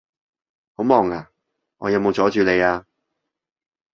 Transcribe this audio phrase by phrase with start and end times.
[0.73, 1.29] 好忙呀？
[1.77, 2.87] 我有冇阻住你呀？